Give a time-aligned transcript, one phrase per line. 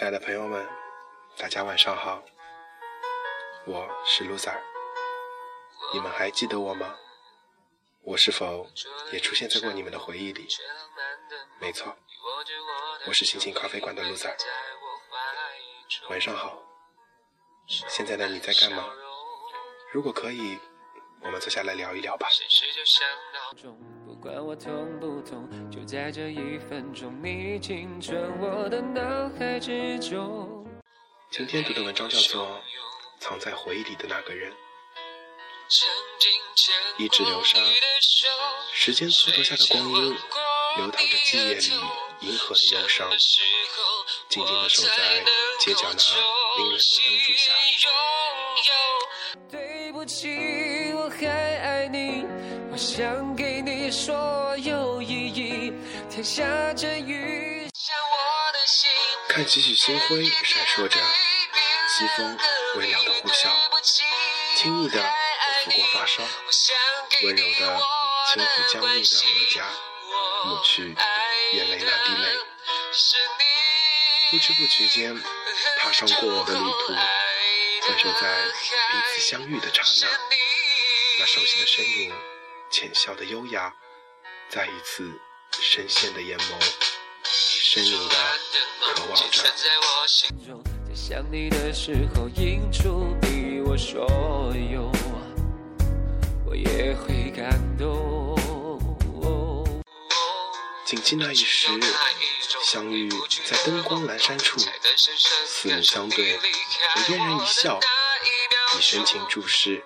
[0.00, 0.66] 亲爱的朋友们，
[1.36, 2.22] 大家晚上好，
[3.66, 4.58] 我是 loser，
[5.92, 6.96] 你们还记得我吗？
[8.00, 8.66] 我是否
[9.12, 10.48] 也出现在过你们的回忆里？
[11.60, 11.94] 没错，
[13.06, 14.34] 我是心情咖啡馆的 loser。
[16.08, 16.62] 晚上好，
[17.66, 18.88] 现在的你在干嘛？
[19.92, 20.58] 如果可以，
[21.20, 22.26] 我们坐下来聊一聊吧。
[24.06, 25.46] 不管我痛不痛，
[25.90, 30.64] 在这一分钟，你进入我的脑海之中。
[31.32, 32.46] 今天读的文章叫做
[33.18, 34.52] 《藏在回忆里的那个人》，
[36.96, 37.58] 一直流沙，
[38.72, 40.16] 时间蹉跎下的光阴，
[40.76, 41.70] 流淌着记忆里
[42.20, 43.10] 银河的忧伤，
[44.28, 45.24] 静静地守在
[45.58, 45.98] 街角那
[46.56, 47.52] 冰冷的灯柱下。
[49.50, 52.24] 对不起，我还爱你，
[52.70, 53.29] 我想。
[56.20, 58.90] 天下着雨，我的心。
[59.26, 61.00] 看几许星辉闪烁着，
[61.88, 62.38] 西风
[62.76, 63.48] 微凉的呼啸，
[64.54, 65.00] 轻易地
[65.64, 66.22] 拂过发梢，
[67.22, 67.80] 温柔地
[68.34, 69.64] 轻抚僵硬的额颊，
[70.44, 70.94] 抹去
[71.54, 72.38] 眼泪那滴泪。
[74.30, 75.18] 不知不觉间，
[75.78, 76.92] 踏上过往的旅途，
[77.86, 80.08] 分手在彼此相遇的刹那，
[81.20, 82.14] 那熟悉的身影，
[82.70, 83.72] 浅笑的优雅，
[84.50, 85.18] 再一次
[85.58, 86.44] 深陷的眼眸，
[87.24, 88.14] 深入的
[88.94, 89.42] 渴望着。
[90.88, 94.06] 在想你的时候，映出你我所
[94.54, 94.90] 有，
[96.46, 98.38] 我也会感动。
[100.84, 101.68] 谨记那一时，
[102.64, 103.08] 相遇
[103.46, 104.58] 在灯光阑珊处，
[105.46, 106.36] 四目相对，
[106.96, 107.78] 我嫣然一笑，
[108.74, 109.84] 你深情注视，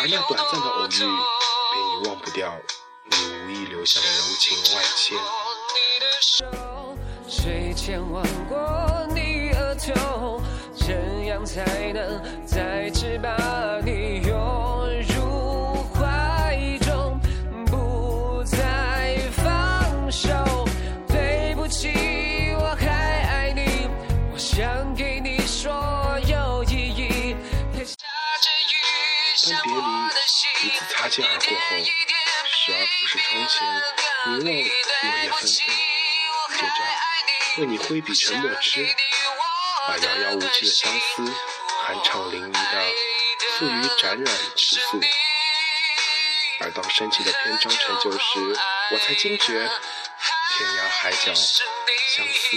[0.00, 2.54] 而那短暂的偶遇，便已忘不掉
[3.10, 3.16] 你
[3.46, 5.18] 无意留下的柔情万千。
[7.28, 10.42] 谁牵挽过你额头？
[10.74, 13.36] 怎样才能再次把
[13.84, 14.34] 你拥
[15.08, 17.20] 入怀中，
[17.66, 20.28] 不再放手？
[21.06, 21.92] 对不起，
[22.58, 23.88] 我还爱你，
[24.32, 25.70] 我想给你所
[26.26, 27.36] 有意义。
[27.72, 27.94] 天下
[28.42, 28.74] 着雨，
[29.52, 29.78] 当别离，
[30.60, 31.48] 彼此擦肩而过，
[33.32, 33.58] 而俯视窗前，
[34.26, 35.54] 你望落叶纷飞，
[36.56, 36.78] 接着
[37.58, 38.84] 为你挥笔成墨汁，
[39.86, 41.22] 把遥遥无期的相思，
[41.86, 42.58] 酣畅淋漓的
[43.56, 44.26] 赋予展染
[44.56, 45.00] 纸素。
[46.60, 48.18] 而当深情的篇章成就时，
[48.92, 52.56] 我才惊觉，天涯海角，相思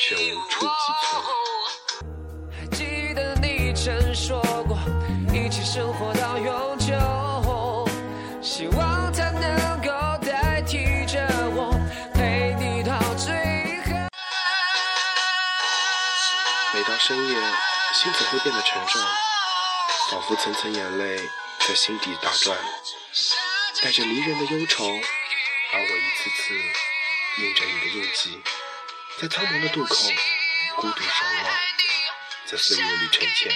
[0.00, 1.22] 却无处寄存。
[2.50, 4.76] 还记得你曾说过，
[5.32, 7.88] 一起生活到永久，
[8.42, 9.10] 希望
[17.08, 17.34] 深夜，
[17.94, 19.00] 心总会变得沉重，
[20.10, 21.16] 仿佛层层眼泪
[21.66, 22.54] 在心底打转，
[23.82, 24.84] 带着离人的忧愁。
[24.84, 26.54] 而我一次次
[27.38, 28.42] 印着你的印记，
[29.18, 29.96] 在苍茫的渡口
[30.76, 31.58] 孤独守望，
[32.44, 33.54] 在岁月里沉潜，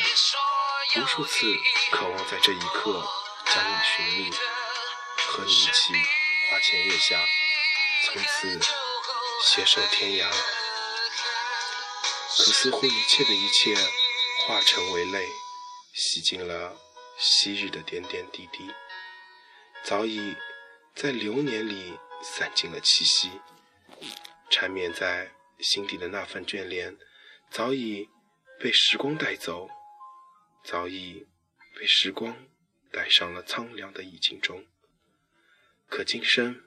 [0.97, 1.45] 无数次
[1.91, 3.07] 渴望在这一刻
[3.45, 4.31] 将你寻觅，
[5.27, 5.93] 和你一起
[6.51, 7.19] 花前月下，
[8.07, 8.59] 从此
[9.45, 10.62] 携手天涯。
[12.35, 13.75] 可似乎一切的一切
[14.47, 15.29] 化成为泪，
[15.93, 16.81] 洗尽了
[17.19, 18.71] 昔日的点点滴滴，
[19.85, 20.35] 早已
[20.95, 23.31] 在流年里散尽了气息。
[24.51, 26.99] 缠绵在心底的那份眷恋，
[27.51, 28.09] 早已
[28.59, 29.69] 被时光带走，
[30.65, 31.27] 早已
[31.75, 32.49] 被时光
[32.91, 34.67] 带上了苍凉的意境中。
[35.87, 36.65] 可今生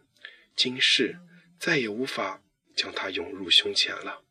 [0.56, 1.18] 今世，
[1.59, 2.42] 再也无法
[2.76, 4.24] 将它涌入胸前了。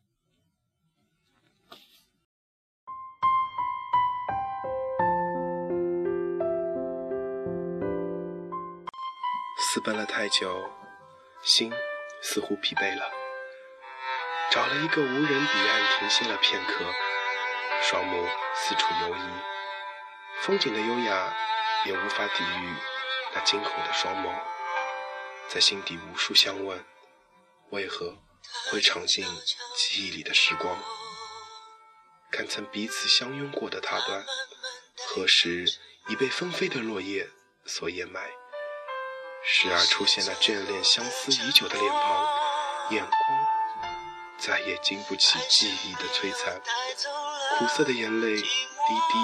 [9.75, 10.71] 私奔了太久，
[11.43, 11.69] 心
[12.21, 13.11] 似乎疲惫了，
[14.49, 16.85] 找了一个无人彼岸停歇了片刻，
[17.81, 18.25] 双目
[18.55, 19.29] 四处游移，
[20.43, 21.35] 风景的优雅
[21.85, 22.73] 也无法抵御
[23.33, 24.33] 那惊恐的双眸，
[25.49, 26.81] 在心底无数相问：
[27.71, 28.17] 为何
[28.71, 29.25] 会尝尽
[29.75, 30.79] 记忆里的时光？
[32.31, 34.25] 看曾彼此相拥过的塔端，
[34.95, 35.65] 何时
[36.07, 37.27] 已被纷飞的落叶
[37.65, 38.31] 所掩埋？
[39.47, 42.27] 时而出现了眷恋、相思已久的脸庞，
[42.89, 43.13] 眼光
[44.39, 46.59] 再也经不起记忆的摧残，
[47.57, 49.19] 苦涩的眼泪滴滴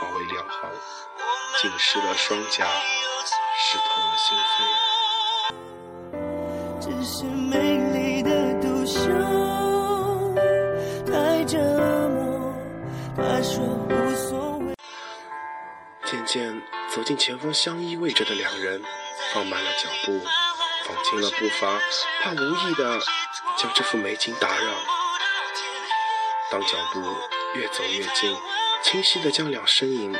[0.00, 0.72] 化为两行，
[1.60, 2.66] 浸湿了双颊，
[3.58, 4.56] 湿透了心扉。
[6.80, 8.98] 只是美丽的独秀，
[11.04, 12.54] 太折磨。
[13.14, 14.74] 他说无所谓。
[16.06, 18.82] 渐渐走进前方相依偎着的两人。
[19.32, 20.24] 放慢了脚步，
[20.84, 21.80] 放轻了步伐，
[22.22, 23.00] 怕无意的
[23.56, 24.72] 将这幅美景打扰。
[26.50, 27.00] 当脚步
[27.54, 28.36] 越走越近，
[28.82, 30.12] 清晰的将两身影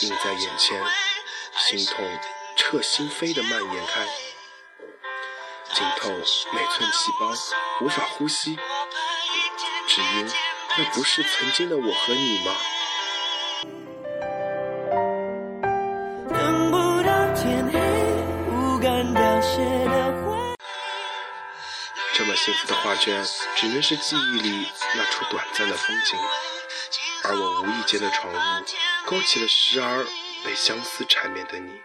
[0.00, 0.84] 映在眼前，
[1.56, 2.18] 心痛
[2.56, 4.06] 彻心扉的蔓延开，
[5.72, 7.32] 浸透每寸细胞，
[7.80, 8.58] 无法呼吸，
[9.88, 10.30] 只因
[10.76, 12.54] 那不是曾经的我和你吗？
[22.36, 23.24] 幸福的画卷，
[23.56, 26.18] 只能是记忆里那处短暂的风景，
[27.24, 28.38] 而我无意间的闯入，
[29.06, 30.04] 勾起了时而
[30.44, 31.80] 被相思缠绵的你。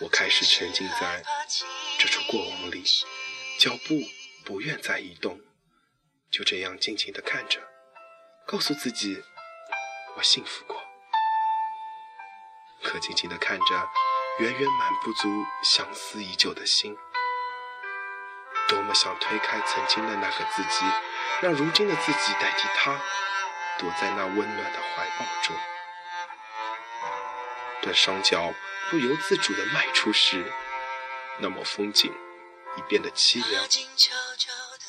[0.00, 1.22] 我开始沉浸在
[1.98, 2.84] 这处过往里，
[3.58, 4.02] 脚步
[4.44, 5.40] 不愿再移动，
[6.30, 7.60] 就这样静静的看着，
[8.46, 9.22] 告诉自己，
[10.16, 10.82] 我幸福过。
[12.82, 13.64] 可静静的看着，
[14.40, 15.28] 远远满不足
[15.62, 16.94] 相思已久的心。
[18.68, 20.84] 多么想推开曾经的那个自己，
[21.42, 22.98] 让如今的自己代替他，
[23.78, 25.56] 躲在那温暖的怀抱中。
[27.82, 28.54] 当双脚
[28.90, 30.50] 不由自主地迈出时，
[31.38, 32.10] 那么风景
[32.76, 33.64] 已变得凄凉。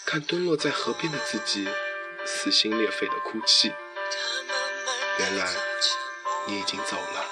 [0.06, 1.68] 看蹲落在河边的自己，
[2.26, 3.74] 撕心裂肺的哭泣。
[5.18, 5.48] 原来
[6.48, 7.26] 你已经走了。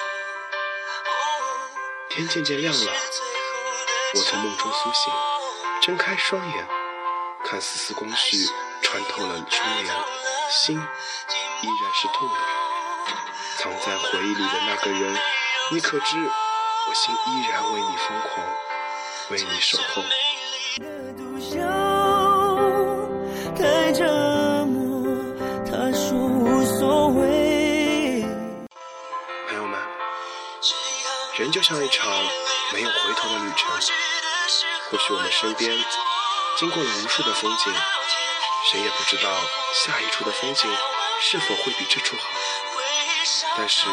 [2.09, 2.91] 天渐渐亮了，
[4.15, 5.13] 我从梦中苏醒。
[5.83, 6.65] 睁开双眼，
[7.43, 8.37] 看丝丝光绪
[8.81, 9.93] 穿透了窗帘，
[10.49, 12.35] 心依然是痛的。
[13.57, 15.13] 藏在回忆里的那个人，
[15.73, 16.17] 你可知
[16.87, 18.47] 我心依然为你疯狂，
[19.31, 20.01] 为你守候。
[29.49, 29.77] 朋友们，
[31.37, 32.09] 人就像一场
[32.71, 33.69] 没有回头的旅程。
[34.93, 35.75] 或许我们身边
[36.55, 37.73] 经过了无数的风景，
[38.69, 39.41] 谁也不知道
[39.73, 40.71] 下一处的风景
[41.19, 42.29] 是否会比这处好。
[43.57, 43.87] 但是，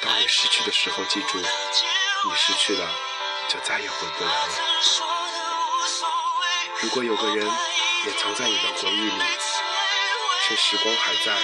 [0.00, 2.88] 当你失去的时候，记住，你失去了
[3.48, 4.52] 就再也回不来了。
[6.78, 7.44] 如果有个人
[8.06, 9.24] 也藏在你的回忆里，
[10.46, 11.36] 趁时光还在，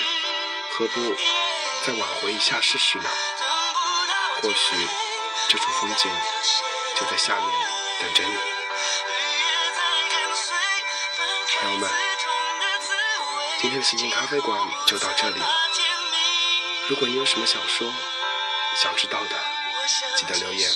[0.75, 1.17] 何不
[1.85, 3.11] 再挽回一下试试呢？
[4.41, 4.89] 或许
[5.49, 6.09] 这处风景
[6.95, 7.51] 就在下面
[8.01, 8.60] 等着你。
[11.61, 11.91] 朋友们，
[13.61, 15.37] 今天的心情咖啡馆就到这里。
[16.89, 17.87] 如果你有什么想说、
[18.77, 19.37] 想知道的，
[20.17, 20.71] 记得留言。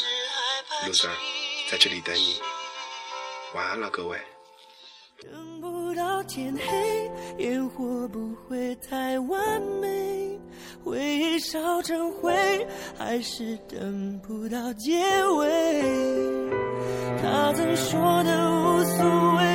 [0.84, 1.08] Loser
[1.70, 2.38] 在这里等你。
[3.54, 4.20] 晚安了，各位。
[5.22, 10.38] 等不到天黑，烟火不会太完美，
[10.84, 12.66] 回忆烧成灰，
[12.98, 15.82] 还是等不到结尾。
[17.22, 19.53] 他曾说的无所谓。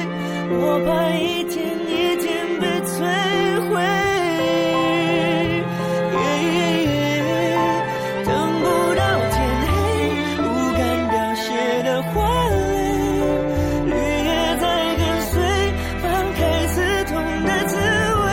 [0.52, 1.58] 我怕一天
[1.88, 2.28] 一天
[2.60, 2.98] 被摧
[3.70, 3.72] 毁，
[8.26, 8.28] 等
[8.60, 8.66] 不
[8.96, 9.38] 到天
[9.70, 9.72] 黑，
[10.42, 10.44] 不
[10.76, 10.82] 敢
[11.12, 11.46] 凋谢
[11.84, 12.10] 的花
[12.50, 12.54] 蕾，
[13.86, 14.66] 绿叶在
[14.98, 15.34] 跟随，
[16.02, 17.14] 放开刺痛
[17.46, 17.72] 的滋
[18.24, 18.28] 味，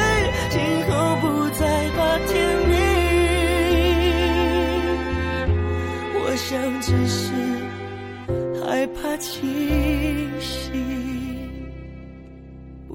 [0.51, 0.57] 今
[0.89, 1.61] 后不再
[1.97, 2.33] 怕天
[2.67, 2.75] 明。
[6.15, 6.49] 我想
[6.81, 7.21] 只是
[8.65, 9.35] 害怕清
[10.41, 11.16] 醒。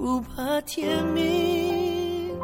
[0.02, 2.36] 不怕天明，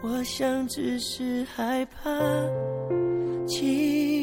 [0.00, 2.08] 我想只是害怕。
[3.44, 4.17] 情。